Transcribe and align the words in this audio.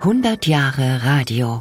100 0.00 0.46
Jahre 0.46 1.00
Radio. 1.02 1.58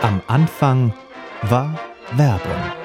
Am 0.00 0.22
Anfang 0.28 0.94
war 1.42 1.74
Werbung. 2.16 2.79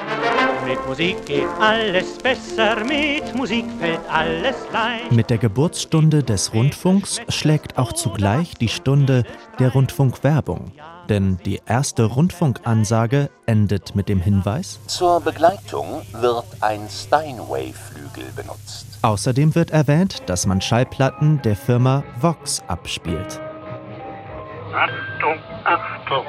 Mit 0.66 0.88
Musik 0.88 1.26
geht 1.28 1.48
alles 1.60 2.18
besser, 2.18 2.84
mit 2.84 3.36
Musik 3.36 3.66
fällt 3.80 4.00
alles 4.12 4.56
leicht. 4.74 5.12
Mit 5.12 5.30
der 5.30 5.38
Geburtsstunde 5.38 6.24
des 6.24 6.56
Rundfunks 6.56 7.22
schlägt 7.30 7.78
auch 7.78 7.94
zugleich 7.94 8.56
die 8.56 8.68
Stunde 8.68 9.26
der 9.60 9.74
Rundfunkwerbung. 9.74 10.72
Denn 11.08 11.38
die 11.46 11.62
erste 11.68 12.06
Rundfunkansage 12.06 13.30
endet 13.46 13.96
mit 13.96 14.10
dem 14.10 14.20
Hinweis: 14.20 14.80
Zur 14.88 15.22
Begleitung 15.22 16.02
wird 16.14 16.46
ein 16.62 16.90
Steinway-Flügel 16.90 18.32
benutzt. 18.36 18.88
Außerdem 19.04 19.54
wird 19.54 19.70
erwähnt, 19.70 20.24
dass 20.26 20.48
man 20.48 20.62
Schallplatten 20.62 21.44
der 21.44 21.56
Firma 21.56 22.04
Vox 22.20 22.64
abspielt. 22.68 23.40
Achtung, 24.74 25.40
Achtung! 25.64 26.26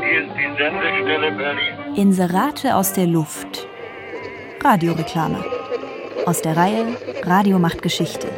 Hier 0.00 0.26
ist 0.26 0.34
die 0.34 0.56
Sendestelle 0.56 1.32
Berlin. 1.32 1.79
Inserate 1.96 2.76
aus 2.76 2.92
der 2.92 3.06
Luft. 3.06 3.66
Radioreklame. 4.62 5.44
Aus 6.24 6.40
der 6.40 6.56
Reihe 6.56 6.96
Radio 7.24 7.58
macht 7.58 7.82
Geschichte. 7.82 8.28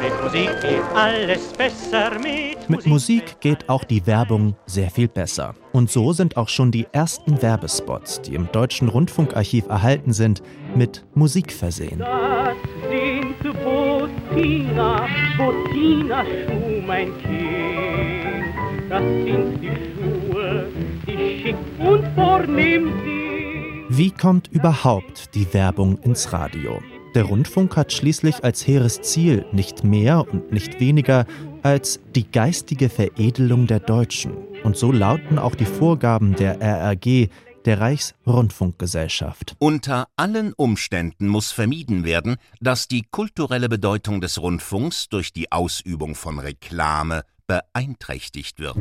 Mit 0.00 0.22
Musik 0.22 0.60
geht 0.60 0.82
alles 0.94 1.52
besser, 1.52 2.12
mit, 2.20 2.68
Mit 2.68 2.86
Musik 2.86 3.40
geht 3.40 3.68
auch 3.68 3.82
die 3.84 4.06
Werbung 4.06 4.54
sehr 4.66 4.90
viel 4.90 5.08
besser. 5.08 5.54
Und 5.72 5.90
so 5.90 6.12
sind 6.12 6.36
auch 6.36 6.48
schon 6.48 6.70
die 6.70 6.86
ersten 6.92 7.42
Werbespots, 7.42 8.22
die 8.22 8.34
im 8.34 8.50
Deutschen 8.52 8.88
Rundfunkarchiv 8.88 9.66
erhalten 9.68 10.12
sind, 10.12 10.42
mit 10.76 11.04
Musik 11.14 11.52
versehen. 11.52 11.98
Das 11.98 12.54
sind 12.88 13.36
Botina, 13.64 15.08
Botina 15.36 16.24
Schuh, 16.24 16.82
mein 16.86 17.12
Kind. 17.18 18.54
Das 18.88 19.02
sind 19.02 19.60
die 19.60 19.70
Schuhe, 20.30 20.66
die 21.42 21.48
schick 21.48 21.56
und 21.78 22.06
vornehm 22.14 22.86
sind. 22.86 23.98
Wie 23.98 24.10
kommt 24.10 24.48
überhaupt 24.48 25.34
die 25.34 25.52
Werbung 25.52 25.98
ins 25.98 26.32
Radio? 26.32 26.82
Der 27.14 27.24
Rundfunk 27.24 27.76
hat 27.76 27.92
schließlich 27.92 28.42
als 28.42 28.66
hehres 28.66 29.02
Ziel 29.02 29.44
nicht 29.52 29.84
mehr 29.84 30.26
und 30.26 30.50
nicht 30.50 30.80
weniger 30.80 31.26
als 31.62 32.00
die 32.14 32.30
geistige 32.30 32.88
Veredelung 32.88 33.66
der 33.66 33.80
Deutschen. 33.80 34.32
Und 34.64 34.76
so 34.76 34.92
lauten 34.92 35.38
auch 35.38 35.54
die 35.54 35.66
Vorgaben 35.66 36.34
der 36.34 36.60
RRG, 36.62 37.28
der 37.66 37.80
Reichsrundfunkgesellschaft. 37.80 39.54
Unter 39.58 40.08
allen 40.16 40.52
Umständen 40.54 41.28
muss 41.28 41.52
vermieden 41.52 42.04
werden, 42.04 42.36
dass 42.60 42.88
die 42.88 43.04
kulturelle 43.10 43.68
Bedeutung 43.68 44.20
des 44.20 44.40
Rundfunks 44.40 45.08
durch 45.08 45.32
die 45.32 45.52
Ausübung 45.52 46.14
von 46.14 46.38
Reklame 46.38 47.22
beeinträchtigt 47.46 48.58
wird. 48.58 48.76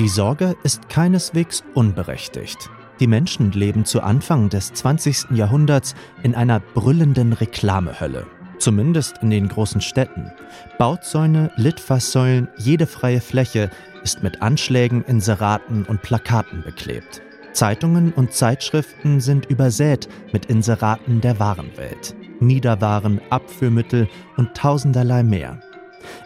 Die 0.00 0.08
Sorge 0.08 0.56
ist 0.62 0.88
keineswegs 0.88 1.62
unberechtigt. 1.74 2.70
Die 3.00 3.06
Menschen 3.06 3.52
leben 3.52 3.84
zu 3.84 4.00
Anfang 4.00 4.48
des 4.48 4.72
20. 4.72 5.32
Jahrhunderts 5.32 5.94
in 6.22 6.34
einer 6.34 6.58
brüllenden 6.58 7.34
Reklamehölle. 7.34 8.26
Zumindest 8.58 9.18
in 9.20 9.28
den 9.28 9.48
großen 9.48 9.82
Städten. 9.82 10.32
Bauzäune, 10.78 11.50
Litfaßsäulen, 11.56 12.48
jede 12.56 12.86
freie 12.86 13.20
Fläche 13.20 13.68
ist 14.02 14.22
mit 14.22 14.40
Anschlägen, 14.40 15.04
Inseraten 15.04 15.84
und 15.84 16.00
Plakaten 16.00 16.62
beklebt. 16.62 17.20
Zeitungen 17.52 18.14
und 18.14 18.32
Zeitschriften 18.32 19.20
sind 19.20 19.50
übersät 19.50 20.08
mit 20.32 20.46
Inseraten 20.46 21.20
der 21.20 21.38
Warenwelt. 21.38 22.14
Miederwaren, 22.40 23.20
Abführmittel 23.28 24.08
und 24.38 24.54
tausenderlei 24.54 25.22
mehr. 25.24 25.60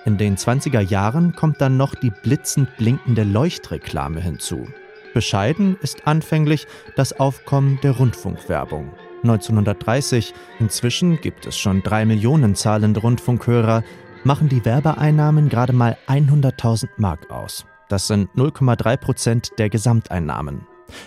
In 0.05 0.19
den 0.19 0.37
20er 0.37 0.81
Jahren 0.81 1.35
kommt 1.35 1.61
dann 1.61 1.77
noch 1.77 1.95
die 1.95 2.11
blitzend 2.11 2.77
blinkende 2.77 3.25
Leuchtreklame 3.25 4.21
hinzu. 4.21 4.67
Bescheiden 5.15 5.77
ist 5.81 6.07
anfänglich 6.07 6.67
das 6.97 7.19
Aufkommen 7.19 7.79
der 7.83 7.93
Rundfunkwerbung. 7.93 8.93
1930, 9.23 10.35
inzwischen 10.59 11.21
gibt 11.21 11.47
es 11.47 11.57
schon 11.57 11.83
drei 11.83 12.05
Millionen 12.05 12.55
zahlende 12.55 13.01
Rundfunkhörer, 13.01 13.85
machen 14.25 14.49
die 14.49 14.65
Werbeeinnahmen 14.65 15.49
gerade 15.49 15.73
mal 15.73 15.97
100.000 16.09 16.89
Mark 16.97 17.31
aus. 17.31 17.65
Das 17.89 18.07
sind 18.07 18.31
0,3 18.35 18.97
Prozent 18.97 19.51
der 19.59 19.71
Gesamteinnahmen. 19.71 20.67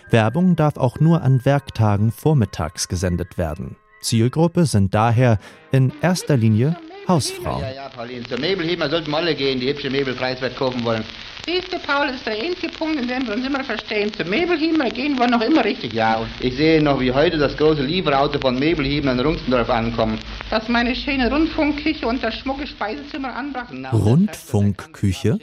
Werbung 0.10 0.56
darf 0.56 0.78
auch 0.78 1.00
nur 1.00 1.22
an 1.22 1.46
Werktagen 1.46 2.12
vormittags 2.12 2.88
gesendet 2.88 3.38
werden. 3.38 3.76
Zielgruppe 4.02 4.66
sind 4.66 4.94
daher 4.94 5.40
in 5.72 5.92
erster 6.02 6.38
Linie 6.38 6.78
Hausfrauen. 7.08 7.62
Ja, 7.62 7.72
ja, 7.72 7.90
Pauline. 7.90 8.24
Zur 8.24 8.40
Möbelheben 8.40 8.90
sollten 8.90 9.12
wir 9.12 9.18
alle 9.18 9.36
gehen, 9.36 9.60
die 9.60 9.70
hübsche 9.70 9.90
Möbel 9.90 10.14
preiswert 10.14 10.56
kaufen 10.56 10.84
wollen. 10.84 11.04
Siehst 11.46 11.72
du, 11.72 11.80
Paul, 11.80 12.08
das 12.08 12.18
ist 12.18 12.26
der 12.26 12.34
einzige 12.34 12.68
Punkt, 12.74 13.00
in 13.00 13.08
dem 13.08 13.26
wir 13.26 13.34
uns 13.34 13.46
immer 13.46 13.64
verstehen. 13.64 14.12
Zum 14.14 14.30
Möbelhiemer 14.30 14.90
gehen 14.90 15.18
wir 15.18 15.28
noch 15.28 15.40
immer 15.40 15.64
richtig. 15.64 15.94
Ja, 15.94 16.18
und 16.18 16.28
ich 16.42 16.58
sehe 16.58 16.82
noch, 16.82 17.00
wie 17.00 17.14
heute 17.14 17.38
das 17.38 17.56
große 17.56 17.84
Lieferauto 17.84 18.38
von 18.40 18.60
Möbelheben 18.60 19.10
in 19.10 19.20
Rungsendorf 19.22 19.70
ankommt. 19.70 20.20
Dass 20.50 20.68
meine 20.68 20.94
schöne 20.94 21.32
Rundfunkküche 21.32 22.06
und 22.06 22.22
das 22.22 22.36
schmucke 22.36 22.68
Speisezimmer 22.68 23.34
anbrachten. 23.34 23.86
Rundfunkküche? 23.86 25.40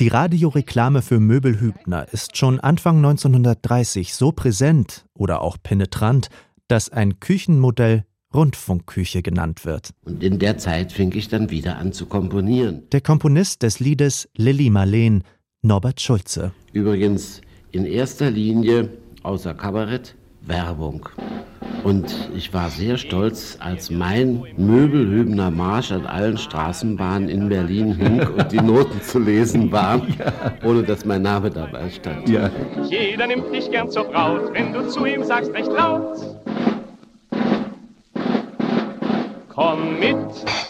Die 0.00 0.08
Radioreklame 0.08 1.02
für 1.02 1.20
Möbelhübner 1.20 2.06
ist 2.12 2.36
schon 2.36 2.58
Anfang 2.58 2.96
1930 2.96 4.14
so 4.14 4.32
präsent 4.32 5.06
oder 5.14 5.40
auch 5.42 5.56
penetrant, 5.62 6.30
dass 6.66 6.90
ein 6.90 7.20
Küchenmodell 7.20 8.04
Rundfunkküche 8.34 9.22
genannt 9.22 9.64
wird. 9.64 9.90
Und 10.04 10.22
in 10.22 10.38
der 10.38 10.58
Zeit 10.58 10.92
fing 10.92 11.12
ich 11.14 11.28
dann 11.28 11.50
wieder 11.50 11.78
an 11.78 11.92
zu 11.92 12.06
komponieren. 12.06 12.82
Der 12.92 13.00
Komponist 13.00 13.62
des 13.62 13.80
Liedes 13.80 14.28
Lilly 14.36 14.70
Marleen, 14.70 15.24
Norbert 15.62 16.00
Schulze. 16.00 16.52
Übrigens 16.72 17.40
in 17.72 17.84
erster 17.84 18.30
Linie 18.30 18.90
außer 19.22 19.54
Kabarett 19.54 20.14
Werbung. 20.42 21.08
Und 21.84 22.30
ich 22.34 22.52
war 22.52 22.70
sehr 22.70 22.96
stolz, 22.96 23.56
als 23.60 23.90
mein 23.90 24.42
Möbelhübner 24.56 25.50
Marsch 25.50 25.92
an 25.92 26.06
allen 26.06 26.36
Straßenbahnen 26.36 27.28
in 27.28 27.48
Berlin 27.48 27.94
hing 27.94 28.20
und 28.26 28.50
die 28.50 28.60
Noten 28.60 29.00
zu 29.00 29.18
lesen 29.18 29.70
waren, 29.70 30.14
ohne 30.64 30.82
dass 30.82 31.04
mein 31.04 31.22
Name 31.22 31.50
dabei 31.50 31.88
stand. 31.90 32.28
Ja. 32.28 32.50
Jeder 32.88 33.26
nimmt 33.26 33.54
dich 33.54 33.70
gern 33.70 33.90
zur 33.90 34.04
Braut, 34.04 34.52
wenn 34.52 34.72
du 34.72 34.88
zu 34.88 35.06
ihm 35.06 35.22
sagst 35.22 35.52
recht 35.52 35.70
laut. 35.70 36.18
Komm 39.58 39.98
mit 39.98 40.16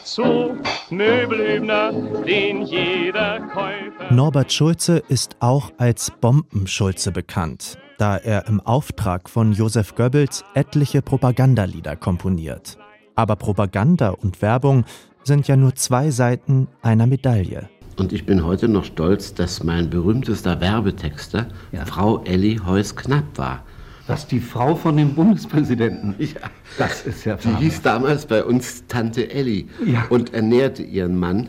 zu 0.03 0.57
Möbelhübner, 0.89 1.93
den 2.27 2.63
jeder 2.63 3.39
Käufer. 3.41 4.11
Norbert 4.11 4.51
Schulze 4.51 5.03
ist 5.09 5.37
auch 5.41 5.71
als 5.77 6.11
Bombenschulze 6.23 7.13
bekannt, 7.13 7.77
da 7.99 8.17
er 8.17 8.49
im 8.49 8.61
Auftrag 8.61 9.29
von 9.29 9.53
Josef 9.53 9.95
Goebbels 9.95 10.43
etliche 10.55 11.03
Propagandalieder 11.03 11.97
komponiert. 11.97 12.79
Aber 13.15 13.37
Propaganda 13.37 14.09
und 14.09 14.41
Werbung 14.41 14.87
sind 15.23 15.47
ja 15.49 15.57
nur 15.57 15.75
zwei 15.75 16.09
Seiten 16.09 16.67
einer 16.81 17.07
Medaille. 17.07 17.69
Und 17.99 18.15
ich 18.15 18.25
bin 18.25 18.47
heute 18.47 18.69
noch 18.69 18.85
stolz, 18.85 19.35
dass 19.35 19.63
mein 19.63 19.91
berühmtester 19.91 20.63
Werbetexter 20.63 21.49
Ja. 21.73 21.85
Frau 21.85 22.25
Elli 22.25 22.59
Heuss-Knapp 22.65 23.37
war. 23.37 23.65
Das 24.09 24.21
ist 24.21 24.33
die 24.33 24.41
Frau 24.41 24.75
von 24.75 24.97
dem 24.97 25.15
Bundespräsidenten. 25.15 26.15
Ja. 26.19 26.41
Das 26.79 27.07
ist 27.07 27.25
ja 27.27 27.37
Die 27.37 27.55
hieß 27.65 27.83
damals 27.83 28.27
bei 28.27 28.43
uns 28.43 28.87
Tante 28.89 29.31
Elli 29.31 29.69
Ja. 29.87 30.07
und 30.09 30.33
ernährte 30.35 30.83
ihren 30.83 31.17
Mann 31.19 31.49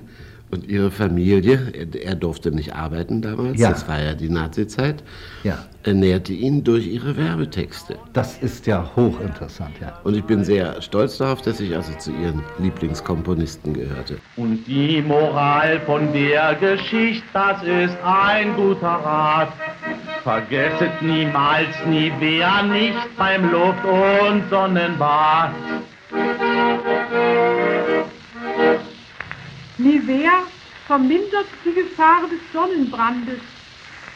und 0.52 0.68
ihre 0.68 0.92
Familie. 0.92 1.72
Er, 1.74 2.02
er 2.04 2.16
durfte 2.16 2.52
nicht 2.52 2.76
arbeiten 2.76 3.22
damals, 3.22 3.60
Ja. 3.60 3.70
das 3.70 3.88
war 3.88 4.02
ja 4.02 4.14
die 4.14 4.30
Nazizeit. 4.30 5.04
Ja. 5.44 5.60
Ernährte 5.84 6.34
ihn 6.34 6.64
durch 6.66 6.86
ihre 6.88 7.16
Werbetexte. 7.16 7.98
Das 8.12 8.38
ist 8.40 8.68
ja 8.68 8.92
hochinteressant, 8.96 9.72
ja. 9.80 9.98
Und 10.04 10.16
ich 10.18 10.26
bin 10.26 10.44
sehr 10.44 10.82
stolz 10.82 11.18
darauf, 11.18 11.42
dass 11.42 11.62
ich 11.62 11.74
also 11.74 11.94
zu 11.98 12.12
ihren 12.12 12.42
Lieblingskomponisten 12.58 13.74
gehörte. 13.74 14.18
Und 14.36 14.66
die 14.68 15.02
Moral 15.02 15.80
von 15.86 16.12
der 16.12 16.56
Geschichte, 16.56 17.24
das 17.34 17.64
ist 17.64 17.98
ein 18.04 18.54
guter 18.56 18.88
Rat. 18.88 19.54
Vergesset 20.24 21.02
niemals 21.02 21.76
nie 21.86 22.12
wer 22.20 22.64
nicht 22.64 23.18
beim 23.18 23.50
Luft- 23.52 23.86
und 23.86 24.50
Sonnenbad. 24.50 25.54
Nivea 29.78 30.44
vermindert 30.88 31.48
die 31.64 31.74
Gefahr 31.74 32.22
des 32.30 32.40
Sonnenbrandes 32.52 33.40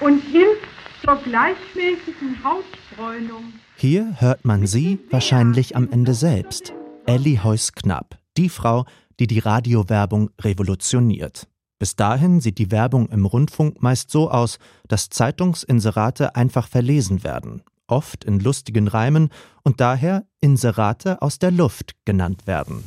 und 0.02 0.20
hilft 0.20 0.68
zur 1.04 1.16
gleichmäßigen 1.18 2.44
Hautbräunung. 2.44 3.54
Hier 3.78 4.16
hört 4.20 4.46
man 4.46 4.68
sie 4.68 5.00
wahrscheinlich 5.10 5.76
am 5.76 5.90
Ende 5.90 6.14
selbst. 6.14 6.74
Elli 7.06 7.40
Heuss-Knapp, 7.44 8.18
die 8.38 8.50
Frau, 8.50 8.86
die 9.20 9.28
die 9.28 9.40
Radiowerbung 9.40 10.32
revolutioniert. 10.42 11.48
Bis 11.80 11.96
dahin 11.96 12.40
sieht 12.40 12.58
die 12.58 12.72
Werbung 12.72 13.10
im 13.10 13.26
Rundfunk 13.26 13.82
meist 13.82 14.10
so 14.10 14.30
aus, 14.32 14.58
dass 14.88 15.10
Zeitungsinserate 15.10 16.36
einfach 16.36 16.68
verlesen 16.68 17.24
werden, 17.24 17.62
oft 17.88 18.24
in 18.24 18.40
lustigen 18.40 18.88
Reimen 18.88 19.30
und 19.64 19.82
daher 19.82 20.26
Inserate 20.40 21.22
aus 21.22 21.40
der 21.40 21.52
Luft 21.52 21.94
genannt 22.06 22.48
werden. 22.48 22.84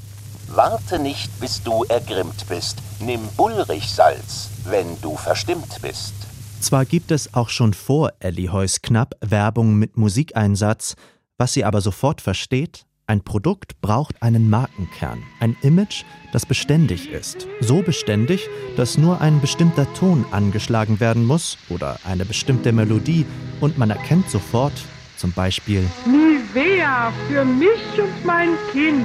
Warte 0.49 0.99
nicht, 0.99 1.38
bis 1.41 1.62
du 1.62 1.85
ergrimmt 1.85 2.47
bist. 2.49 2.79
Nimm 3.00 3.21
Bullrichsalz, 3.37 4.50
wenn 4.65 5.00
du 5.03 5.17
verstimmt 5.17 5.83
bist. 5.83 6.15
Zwar 6.61 6.85
gibt 6.85 7.11
es 7.11 7.35
auch 7.35 7.49
schon 7.49 7.75
vor 7.75 8.12
Elli 8.21 8.47
Heus 8.47 8.81
Knapp 8.81 9.15
Werbung 9.21 9.77
mit 9.77 9.97
Musikeinsatz, 9.97 10.94
was 11.37 11.53
sie 11.53 11.65
aber 11.65 11.81
sofort 11.81 12.21
versteht, 12.21 12.86
ein 13.08 13.20
Produkt 13.20 13.81
braucht 13.81 14.20
einen 14.20 14.50
Markenkern, 14.50 15.23
ein 15.38 15.56
Image, 15.62 16.05
das 16.32 16.44
beständig 16.44 17.08
ist. 17.11 17.47
So 17.61 17.82
beständig, 17.82 18.49
dass 18.76 18.99
nur 18.99 19.20
ein 19.20 19.41
bestimmter 19.41 19.93
Ton 19.94 20.25
angeschlagen 20.32 20.99
werden 20.99 21.25
muss 21.25 21.56
oder 21.69 22.00
eine 22.05 22.25
bestimmte 22.25 22.73
Melodie 22.73 23.25
und 23.61 23.79
man 23.79 23.91
erkennt 23.91 24.29
sofort, 24.29 24.73
zum 25.17 25.32
Beispiel 25.32 25.85
Nivea 26.05 27.12
für 27.29 27.44
mich 27.44 27.99
und 27.99 28.25
mein 28.25 28.50
Kind. 28.73 29.05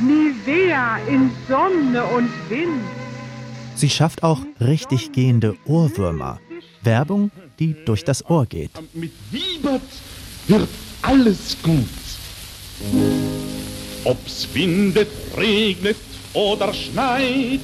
Nivea 0.00 0.98
in 1.08 1.30
Sonne 1.48 2.04
und 2.04 2.30
Wind. 2.48 2.82
Sie 3.74 3.90
schafft 3.90 4.22
auch 4.22 4.40
richtig 4.60 5.12
gehende 5.12 5.56
Ohrwürmer. 5.64 6.38
Werbung, 6.82 7.30
die 7.58 7.74
durch 7.84 8.04
das 8.04 8.28
Ohr 8.28 8.46
geht. 8.46 8.70
Mit 8.92 9.12
Wiebert 9.30 9.82
wird 10.46 10.68
alles 11.02 11.56
gut. 11.62 11.88
Ob's 14.04 14.48
windet, 14.54 15.10
regnet 15.36 15.96
oder 16.32 16.72
schneit, 16.72 17.60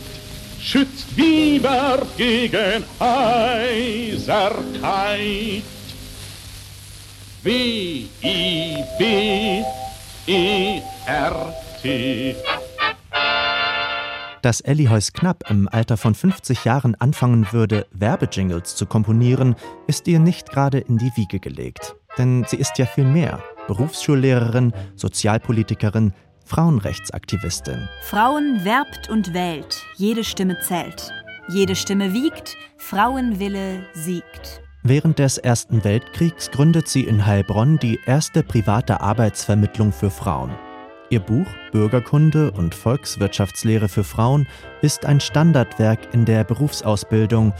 schützt 0.60 1.14
Biber 1.16 2.02
gegen 2.16 2.84
Heiserkeit. 2.98 4.42
W-I-B-E-R-T 7.42 8.24
Dass 14.40 14.60
Elli 14.62 14.86
Heus 14.86 15.12
Knapp 15.12 15.50
im 15.50 15.68
Alter 15.68 15.98
von 15.98 16.14
50 16.14 16.64
Jahren 16.64 16.94
anfangen 16.94 17.46
würde, 17.52 17.86
Werbejingles 17.92 18.76
zu 18.76 18.86
komponieren, 18.86 19.56
ist 19.86 20.08
ihr 20.08 20.18
nicht 20.20 20.50
gerade 20.50 20.78
in 20.78 20.96
die 20.96 21.12
Wiege 21.16 21.38
gelegt. 21.38 21.94
Denn 22.16 22.44
sie 22.48 22.56
ist 22.56 22.78
ja 22.78 22.86
viel 22.86 23.04
mehr. 23.04 23.42
Berufsschullehrerin, 23.66 24.72
Sozialpolitikerin, 24.96 26.12
Frauenrechtsaktivistin. 26.44 27.88
Frauen 28.02 28.64
werbt 28.64 29.08
und 29.08 29.32
wählt, 29.32 29.82
jede 29.96 30.24
Stimme 30.24 30.58
zählt. 30.60 31.10
Jede 31.48 31.74
Stimme 31.74 32.12
wiegt, 32.12 32.56
Frauenwille 32.76 33.84
siegt. 33.94 34.62
Während 34.82 35.18
des 35.18 35.38
Ersten 35.38 35.82
Weltkriegs 35.84 36.50
gründet 36.50 36.88
sie 36.88 37.04
in 37.04 37.24
Heilbronn 37.24 37.78
die 37.78 37.98
erste 38.04 38.42
private 38.42 39.00
Arbeitsvermittlung 39.00 39.92
für 39.92 40.10
Frauen. 40.10 40.54
Ihr 41.10 41.20
Buch 41.20 41.46
Bürgerkunde 41.72 42.50
und 42.50 42.74
Volkswirtschaftslehre 42.74 43.88
für 43.88 44.04
Frauen 44.04 44.46
ist 44.82 45.06
ein 45.06 45.20
Standardwerk 45.20 46.12
in 46.12 46.24
der 46.24 46.44
Berufsausbildung 46.44 47.54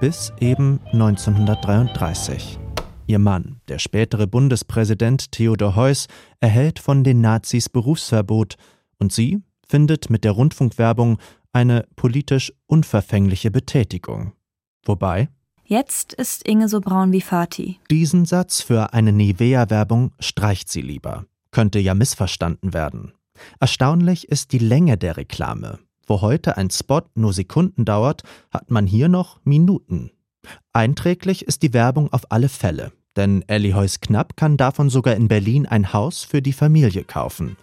bis 0.00 0.32
eben 0.40 0.80
1933. 0.92 2.58
Ihr 3.06 3.18
Mann, 3.18 3.60
der 3.68 3.78
spätere 3.78 4.26
Bundespräsident 4.26 5.32
Theodor 5.32 5.76
Heuss, 5.76 6.06
erhält 6.40 6.78
von 6.78 7.04
den 7.04 7.20
Nazis 7.20 7.68
Berufsverbot 7.68 8.56
und 8.98 9.12
sie 9.12 9.42
findet 9.66 10.10
mit 10.10 10.24
der 10.24 10.32
Rundfunkwerbung 10.32 11.18
eine 11.52 11.86
politisch 11.96 12.52
unverfängliche 12.66 13.50
Betätigung. 13.50 14.32
Wobei 14.84 15.28
Jetzt 15.64 16.12
ist 16.12 16.46
Inge 16.46 16.68
so 16.68 16.80
braun 16.80 17.12
wie 17.12 17.20
Fatih. 17.20 17.78
Diesen 17.90 18.24
Satz 18.24 18.60
für 18.60 18.92
eine 18.92 19.12
Nivea-Werbung 19.12 20.12
streicht 20.18 20.68
sie 20.68 20.82
lieber. 20.82 21.24
Könnte 21.50 21.78
ja 21.78 21.94
missverstanden 21.94 22.74
werden. 22.74 23.12
Erstaunlich 23.60 24.28
ist 24.28 24.52
die 24.52 24.58
Länge 24.58 24.98
der 24.98 25.16
Reklame. 25.16 25.78
Wo 26.06 26.20
heute 26.20 26.56
ein 26.56 26.70
Spot 26.70 27.02
nur 27.14 27.32
Sekunden 27.32 27.84
dauert, 27.84 28.22
hat 28.50 28.70
man 28.70 28.86
hier 28.86 29.08
noch 29.08 29.40
Minuten. 29.44 30.10
Einträglich 30.74 31.46
ist 31.46 31.62
die 31.62 31.74
Werbung 31.74 32.10
auf 32.14 32.22
alle 32.30 32.48
Fälle, 32.48 32.92
denn 33.14 33.44
Elli 33.46 33.72
Heus 33.72 34.00
Knapp 34.00 34.36
kann 34.36 34.56
davon 34.56 34.88
sogar 34.88 35.14
in 35.16 35.28
Berlin 35.28 35.66
ein 35.66 35.92
Haus 35.92 36.24
für 36.24 36.40
die 36.40 36.54
Familie 36.54 37.04
kaufen. 37.04 37.58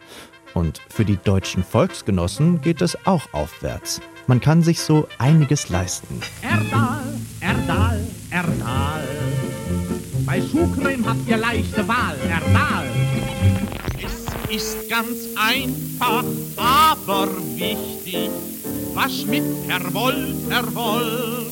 Und 0.53 0.79
für 0.89 1.06
die 1.06 1.17
deutschen 1.17 1.63
Volksgenossen 1.63 2.61
geht 2.61 2.83
es 2.83 3.07
auch 3.07 3.33
aufwärts. 3.33 4.00
Man 4.27 4.39
kann 4.39 4.61
sich 4.61 4.79
so 4.81 5.07
einiges 5.17 5.69
leisten. 5.69 6.21
Erdal, 6.44 7.01
Erdal, 7.39 8.00
Erdal. 8.29 9.07
Bei 10.27 10.39
Schuhcreme 10.39 11.03
habt 11.07 11.27
ihr 11.27 11.38
leichte 11.38 11.88
Wahl, 11.88 12.15
Erdal. 12.29 12.85
Es 13.97 14.55
ist 14.55 14.88
ganz 14.88 15.29
einfach, 15.35 16.23
aber 16.57 17.27
wichtig. 17.55 18.29
Wasch 18.94 19.25
mit 19.25 19.44
Perwoll, 19.67 20.35
Perwoll. 20.47 21.49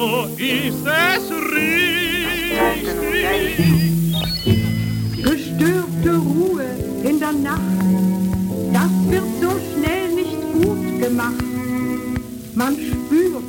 So 0.00 0.24
ist 0.38 0.86
es 0.86 1.30
richtig. 1.52 2.40
Gestörte 5.22 6.16
Ruhe 6.16 6.64
in 7.04 7.20
der 7.20 7.32
Nacht, 7.32 7.60
das 8.72 8.90
wird 9.10 9.28
so 9.42 9.50
schnell 9.50 10.14
nicht 10.14 10.40
gut 10.54 11.02
gemacht. 11.02 11.44
Man 12.54 12.76
spürt 12.76 13.44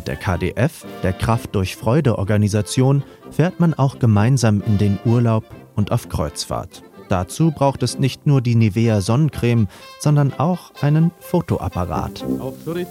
mit 0.00 0.08
der 0.08 0.16
KDF, 0.16 0.86
der 1.02 1.12
Kraft 1.12 1.54
durch 1.54 1.76
Freude 1.76 2.16
Organisation, 2.18 3.02
fährt 3.30 3.60
man 3.60 3.74
auch 3.74 3.98
gemeinsam 3.98 4.62
in 4.66 4.78
den 4.78 4.98
Urlaub 5.04 5.44
und 5.76 5.92
auf 5.92 6.08
Kreuzfahrt. 6.08 6.82
Dazu 7.10 7.50
braucht 7.50 7.82
es 7.82 7.98
nicht 7.98 8.26
nur 8.26 8.40
die 8.40 8.54
Nivea 8.54 9.02
Sonnencreme, 9.02 9.68
sondern 9.98 10.32
auch 10.32 10.72
einen 10.80 11.10
Fotoapparat. 11.20 12.24
Auf 12.38 12.54
Ritt 12.66 12.88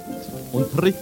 und 0.51 0.71
Tritt 0.77 0.97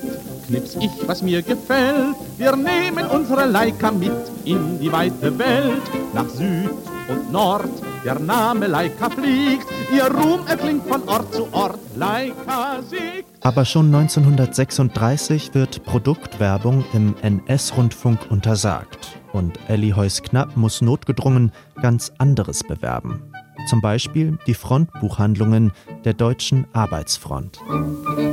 knips 0.47 0.77
ich, 0.79 0.91
was 1.05 1.21
mir 1.21 1.41
gefällt. 1.41 2.15
Wir 2.37 2.55
nehmen 2.55 3.05
unsere 3.07 3.45
Leica 3.45 3.91
mit 3.91 4.13
in 4.45 4.79
die 4.79 4.89
weite 4.89 5.37
Welt. 5.37 5.81
Nach 6.13 6.29
Süd 6.29 6.71
und 7.07 7.31
Nord, 7.31 7.69
der 8.03 8.19
Name 8.19 8.67
Leica 8.67 9.09
fliegt. 9.09 9.67
Ihr 9.93 10.05
Ruhm 10.05 10.45
erklingt 10.47 10.87
von 10.87 11.07
Ort 11.07 11.33
zu 11.33 11.47
Ort. 11.53 11.79
Leica 11.95 12.81
siegt. 12.89 13.27
Aber 13.45 13.65
schon 13.65 13.93
1936 13.93 15.53
wird 15.53 15.83
Produktwerbung 15.85 16.83
im 16.93 17.15
NS-Rundfunk 17.21 18.29
untersagt. 18.29 19.19
Und 19.33 19.59
Elli 19.67 19.91
Heus 19.91 20.21
Knapp 20.21 20.57
muss 20.57 20.81
notgedrungen 20.81 21.51
ganz 21.81 22.11
anderes 22.17 22.63
bewerben. 22.63 23.21
Zum 23.67 23.81
Beispiel 23.81 24.37
die 24.47 24.53
Frontbuchhandlungen 24.53 25.71
der 26.05 26.13
Deutschen 26.13 26.65
Arbeitsfront. 26.73 27.59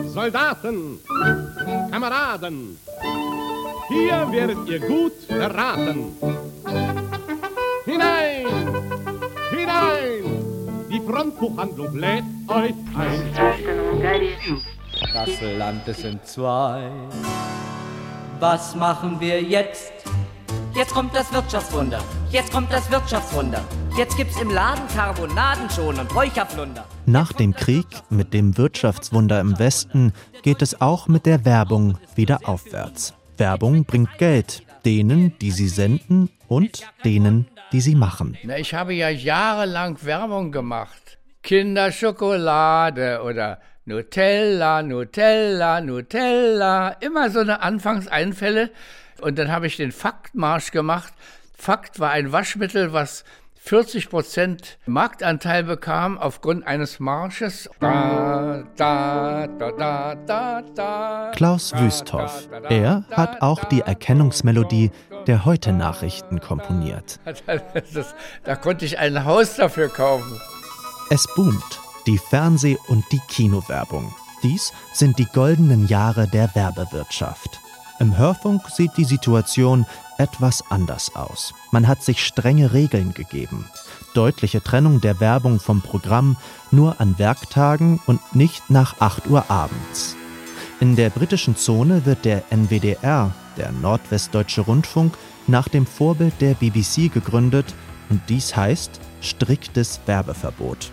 Soldaten, 0.07 0.99
Kameraden, 1.91 2.79
hier 3.89 4.27
werdet 4.31 4.69
ihr 4.69 4.81
gut 4.81 5.29
beraten. 5.29 6.13
Hinein, 7.85 8.24
die 10.95 11.01
Frontbuchhandlung 11.01 11.97
lädt 11.97 12.25
euch 12.47 12.75
ein. 12.95 13.35
Das 15.13 15.29
Land 15.59 15.89
ist 15.89 16.05
in 16.05 16.21
zwei. 16.23 16.89
Was 18.39 18.77
machen 18.77 19.19
wir 19.19 19.43
jetzt? 19.43 19.93
Jetzt 20.75 20.93
kommt 20.93 21.15
das 21.15 21.33
Wirtschaftswunder. 21.33 22.01
Jetzt 22.31 22.53
kommt 22.53 22.73
das 22.73 22.91
Wirtschaftswunder. 22.91 23.61
Jetzt 23.97 24.17
gibt's 24.17 24.41
im 24.41 24.51
Laden 24.51 24.87
Carbonaden 24.95 25.69
schon 25.71 25.99
und 25.99 26.15
Räucherflunder. 26.15 26.85
Nach 27.07 27.33
dem 27.33 27.55
Krieg 27.55 27.87
mit 28.11 28.33
dem 28.33 28.57
Wirtschaftswunder 28.57 29.41
im 29.41 29.59
Westen 29.59 30.13
geht 30.43 30.63
es 30.63 30.81
auch 30.81 31.09
mit 31.09 31.27
der 31.27 31.45
Werbung 31.45 31.99
wieder 32.15 32.41
aufwärts. 32.49 33.15
Werbung 33.37 33.85
bringt 33.85 34.19
Geld, 34.19 34.63
denen, 34.85 35.37
die 35.41 35.51
sie 35.51 35.69
senden 35.69 36.31
und 36.49 36.83
denen, 37.05 37.47
die 37.75 37.81
sie 37.81 37.97
machen. 37.97 38.39
Na, 38.45 38.57
ich 38.57 38.73
habe 38.73 38.95
ja 38.95 39.09
jahrelang 39.09 39.99
Werbung 40.03 40.53
gemacht. 40.53 41.19
Kinderschokolade 41.43 43.21
oder 43.25 43.59
Nutella, 43.85 44.81
Nutella, 44.81 45.81
Nutella. 45.81 46.91
Immer 47.01 47.31
so 47.31 47.41
eine 47.41 47.63
Anfangseinfälle. 47.63 48.71
Und 49.21 49.41
dann 49.41 49.51
habe 49.51 49.67
ich 49.67 49.77
den 49.77 49.91
Faktmarsch 49.91 50.71
gemacht. 50.71 51.13
Fakt 51.59 51.99
war 51.99 52.13
ein 52.13 52.31
Waschmittel, 52.31 52.93
was 52.93 53.25
40 53.57 54.09
Prozent 54.09 54.79
Marktanteil 54.87 55.65
bekam 55.65 56.17
aufgrund 56.17 56.67
eines 56.67 57.01
Marsches. 57.01 57.69
Da, 57.81 58.63
da, 58.77 59.47
da, 59.49 60.15
da, 60.15 60.63
da, 60.77 61.33
Klaus 61.35 61.73
Wüsthoff. 61.75 62.47
Er 62.69 63.05
hat 63.11 63.43
auch 63.43 63.65
die 63.65 63.81
Erkennungsmelodie 63.81 64.93
der 65.27 65.45
Heute-Nachrichten 65.45 66.41
komponiert. 66.41 67.21
Das, 67.93 68.15
da 68.45 68.57
konnte 68.57 68.85
ich 68.85 68.99
ein 68.99 69.25
Haus 69.25 69.57
dafür 69.57 69.89
kaufen. 69.89 70.41
Es 71.11 71.27
boomt. 71.35 71.81
Die 72.07 72.19
Fernseh- 72.19 72.79
und 72.89 73.05
die 73.13 73.21
Kinowerbung. 73.29 74.15
Dies 74.43 74.73
sind 74.93 75.19
die 75.19 75.27
goldenen 75.27 75.89
Jahre 75.89 76.29
der 76.29 76.55
Werbewirtschaft. 76.55 77.61
Im 77.99 78.19
Hörfunk 78.19 78.69
sieht 78.69 78.91
die 78.97 79.05
Situation 79.05 79.87
etwas 80.19 80.65
anders 80.71 81.15
aus. 81.15 81.55
Man 81.71 81.89
hat 81.89 82.03
sich 82.03 82.25
strenge 82.25 82.73
Regeln 82.73 83.15
gegeben. 83.15 83.67
Deutliche 84.15 84.63
Trennung 84.63 85.01
der 85.01 85.21
Werbung 85.21 85.61
vom 85.61 85.81
Programm 85.81 86.37
nur 86.71 87.01
an 87.01 87.19
Werktagen 87.19 88.01
und 88.07 88.35
nicht 88.35 88.71
nach 88.71 89.01
8 89.01 89.29
Uhr 89.29 89.51
abends. 89.51 90.17
In 90.81 90.97
der 90.97 91.11
britischen 91.11 91.57
Zone 91.57 92.05
wird 92.05 92.25
der 92.25 92.43
NWDR, 92.51 93.33
der 93.57 93.73
Nordwestdeutsche 93.73 94.63
Rundfunk, 94.63 95.17
nach 95.47 95.69
dem 95.69 95.87
Vorbild 95.87 96.35
der 96.41 96.55
BBC 96.55 97.13
gegründet 97.13 97.75
und 98.11 98.21
dies 98.29 98.57
heißt 98.57 99.01
striktes 99.21 100.01
Werbeverbot. 100.07 100.91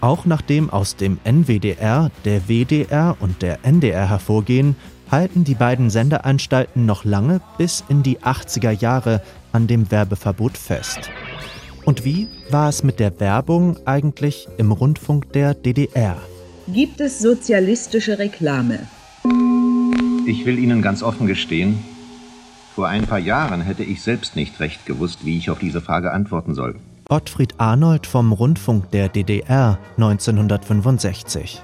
Auch 0.00 0.26
nachdem 0.26 0.70
aus 0.70 0.96
dem 0.96 1.18
NWDR, 1.24 2.10
der 2.24 2.48
WDR 2.48 3.16
und 3.20 3.42
der 3.42 3.64
NDR 3.64 4.08
hervorgehen, 4.08 4.76
halten 5.10 5.44
die 5.44 5.54
beiden 5.54 5.90
Sendeanstalten 5.90 6.84
noch 6.84 7.04
lange 7.04 7.40
bis 7.58 7.84
in 7.88 8.02
die 8.02 8.18
80er 8.18 8.70
Jahre 8.70 9.22
an 9.52 9.66
dem 9.66 9.90
Werbeverbot 9.90 10.58
fest. 10.58 11.10
Und 11.84 12.04
wie 12.04 12.28
war 12.50 12.68
es 12.68 12.82
mit 12.82 12.98
der 12.98 13.18
Werbung 13.20 13.78
eigentlich 13.86 14.48
im 14.58 14.72
Rundfunk 14.72 15.32
der 15.32 15.54
DDR? 15.54 16.16
Gibt 16.68 17.00
es 17.00 17.20
sozialistische 17.20 18.18
Reklame? 18.18 18.80
Ich 20.26 20.44
will 20.44 20.58
Ihnen 20.58 20.82
ganz 20.82 21.02
offen 21.02 21.26
gestehen, 21.26 21.78
vor 22.76 22.88
ein 22.88 23.06
paar 23.06 23.18
Jahren 23.18 23.62
hätte 23.62 23.84
ich 23.84 24.02
selbst 24.02 24.36
nicht 24.36 24.60
recht 24.60 24.84
gewusst, 24.84 25.24
wie 25.24 25.38
ich 25.38 25.48
auf 25.48 25.58
diese 25.58 25.80
Frage 25.80 26.12
antworten 26.12 26.54
soll. 26.54 26.74
Ottfried 27.08 27.54
Arnold 27.56 28.06
vom 28.06 28.32
Rundfunk 28.32 28.90
der 28.90 29.08
DDR 29.08 29.78
1965. 29.96 31.62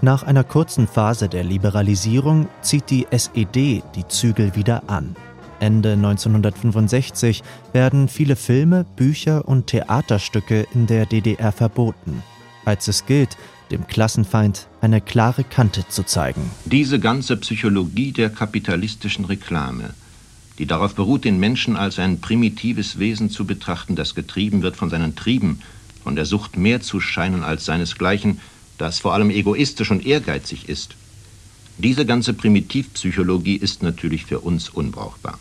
Nach 0.00 0.22
einer 0.22 0.42
kurzen 0.42 0.86
Phase 0.86 1.28
der 1.28 1.44
Liberalisierung 1.44 2.48
zieht 2.62 2.88
die 2.88 3.06
SED 3.10 3.82
die 3.94 4.08
Zügel 4.08 4.56
wieder 4.56 4.84
an. 4.86 5.16
Ende 5.60 5.92
1965 5.92 7.42
werden 7.74 8.08
viele 8.08 8.34
Filme, 8.34 8.86
Bücher 8.96 9.46
und 9.46 9.66
Theaterstücke 9.66 10.66
in 10.72 10.86
der 10.86 11.04
DDR 11.04 11.52
verboten, 11.52 12.22
als 12.64 12.88
es 12.88 13.06
gilt, 13.06 13.36
dem 13.70 13.86
Klassenfeind 13.86 14.68
eine 14.80 15.00
klare 15.00 15.44
Kante 15.44 15.86
zu 15.88 16.04
zeigen. 16.04 16.50
Diese 16.64 17.00
ganze 17.00 17.36
Psychologie 17.36 18.12
der 18.12 18.30
kapitalistischen 18.30 19.24
Reklame, 19.24 19.94
die 20.58 20.66
darauf 20.66 20.94
beruht, 20.94 21.24
den 21.24 21.40
Menschen 21.40 21.76
als 21.76 21.98
ein 21.98 22.20
primitives 22.20 22.98
Wesen 22.98 23.30
zu 23.30 23.44
betrachten, 23.44 23.96
das 23.96 24.14
getrieben 24.14 24.62
wird 24.62 24.76
von 24.76 24.90
seinen 24.90 25.16
Trieben, 25.16 25.60
von 26.02 26.14
der 26.14 26.26
Sucht 26.26 26.56
mehr 26.56 26.80
zu 26.80 27.00
scheinen 27.00 27.42
als 27.42 27.64
seinesgleichen, 27.64 28.40
das 28.78 28.98
vor 28.98 29.14
allem 29.14 29.30
egoistisch 29.30 29.90
und 29.90 30.06
ehrgeizig 30.06 30.68
ist. 30.68 30.94
Diese 31.78 32.06
ganze 32.06 32.34
Primitivpsychologie 32.34 33.56
ist 33.56 33.82
natürlich 33.82 34.26
für 34.26 34.40
uns 34.40 34.68
unbrauchbar. 34.68 35.38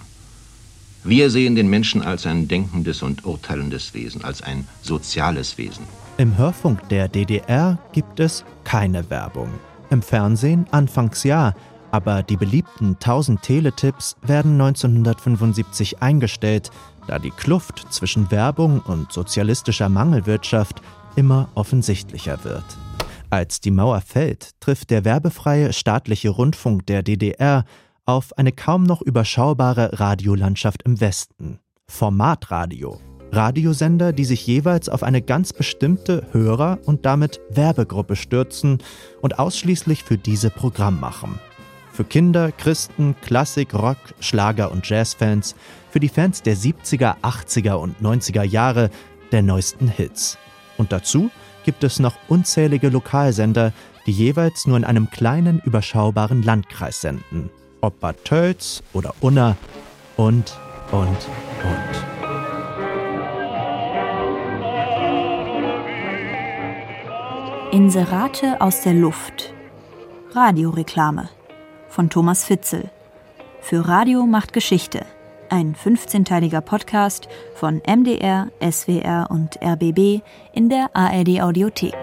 Wir 1.04 1.30
sehen 1.30 1.56
den 1.56 1.70
Menschen 1.70 2.02
als 2.02 2.26
ein 2.26 2.48
denkendes 2.48 3.04
und 3.04 3.26
urteilendes 3.26 3.94
Wesen, 3.94 4.24
als 4.24 4.42
ein 4.42 4.68
soziales 4.82 5.58
Wesen. 5.58 5.86
Im 6.18 6.38
Hörfunk 6.38 6.88
der 6.90 7.08
DDR 7.08 7.80
gibt 7.92 8.20
es 8.20 8.46
keine 8.64 9.10
Werbung. 9.10 9.50
Im 9.90 10.04
Fernsehen 10.04 10.68
anfangs 10.70 11.24
ja, 11.24 11.54
aber 11.90 12.22
die 12.22 12.38
beliebten 12.38 12.90
1000 12.94 13.42
Teletipps 13.42 14.16
werden 14.22 14.54
1975 14.62 16.04
eingestellt, 16.04 16.70
da 17.08 17.18
die 17.18 17.32
Kluft 17.32 17.88
zwischen 17.92 18.30
Werbung 18.30 18.80
und 18.82 19.12
sozialistischer 19.12 19.90
Mangelwirtschaft 19.90 20.84
immer 21.16 21.50
offensichtlicher 21.56 22.44
wird. 22.44 22.66
Als 23.32 23.60
die 23.60 23.72
Mauer 23.72 24.02
fällt, 24.02 24.52
trifft 24.60 24.92
der 24.92 25.06
werbefreie 25.06 25.74
staatliche 25.74 26.30
Rundfunk 26.30 26.86
der 26.86 27.02
DDR 27.02 27.66
auf 28.06 28.38
eine 28.38 28.52
kaum 28.52 28.84
noch 28.84 29.02
überschaubare 29.02 30.00
Radiolandschaft 30.00 30.84
im 30.84 31.02
Westen. 31.02 31.60
Formatradio. 31.88 33.00
Radiosender, 33.34 34.14
die 34.14 34.26
sich 34.26 34.46
jeweils 34.46 34.90
auf 34.90 35.04
eine 35.04 35.22
ganz 35.22 35.54
bestimmte 35.54 36.28
Hörer- 36.32 36.80
und 36.86 37.06
damit 37.06 37.40
Werbegruppe 37.50 38.16
stürzen 38.16 38.78
und 39.22 39.40
ausschließlich 39.40 40.04
für 40.04 40.18
diese 40.18 40.50
Programm 40.50 41.00
machen. 41.00 41.40
Für 41.92 42.04
Kinder, 42.04 42.52
Christen, 42.52 43.16
Klassik, 43.22 43.74
Rock, 43.74 43.98
Schlager 44.20 44.72
und 44.72 44.88
Jazzfans, 44.88 45.56
für 45.90 46.00
die 46.00 46.10
Fans 46.10 46.42
der 46.42 46.56
70er, 46.56 47.16
80er 47.22 47.74
und 47.74 48.02
90er 48.02 48.44
Jahre 48.44 48.90
der 49.32 49.42
neuesten 49.42 49.88
Hits. 49.88 50.38
Und 50.78 50.92
dazu 50.92 51.30
gibt 51.66 51.84
es 51.84 52.00
noch 52.00 52.16
unzählige 52.28 52.90
Lokalsender, 52.90 53.74
die 54.06 54.12
jeweils 54.12 54.66
nur 54.66 54.78
in 54.78 54.84
einem 54.84 55.10
kleinen, 55.10 55.60
überschaubaren 55.60 56.42
Landkreis 56.42 57.02
senden 57.02 57.50
ob 57.84 58.00
Bad 58.00 58.24
Tölz 58.24 58.82
oder 58.94 59.14
Unna 59.20 59.58
und, 60.16 60.58
und, 60.92 61.08
und. 61.08 62.13
Inserate 67.74 68.62
aus 68.62 68.82
der 68.82 68.94
Luft. 68.94 69.52
Radioreklame 70.30 71.30
von 71.88 72.08
Thomas 72.12 72.46
Fitzel. 72.46 72.92
Für 73.62 73.88
Radio 73.88 74.28
macht 74.28 74.54
Geschichte. 74.54 75.08
Ein 75.50 75.74
15-teiliger 75.74 76.62
Podcast 76.62 77.28
von 77.56 77.82
MDR, 77.88 78.50
SWR 78.62 79.26
und 79.32 79.58
RBB 79.60 80.22
in 80.54 80.70
der 80.70 80.92
ARD 80.94 81.42
Audiothek. 81.42 81.98